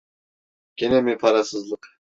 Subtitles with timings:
[0.77, 1.99] Gene mi parasızlık?